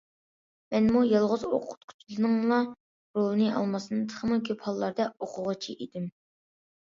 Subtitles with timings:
[0.75, 2.57] مەنمۇ يالغۇز ئوقۇتقۇچىنىڭلا
[3.19, 6.09] رولىنى ئالماستىن، تېخىمۇ كۆپ ھاللاردا ئوقۇغۇچى ئىدىم.